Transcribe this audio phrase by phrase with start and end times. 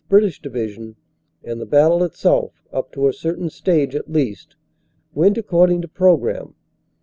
[0.09, 0.95] British Division,
[1.43, 4.55] and the battle itself, up to a certain stage at least,
[5.13, 6.55] went according to pro gramme.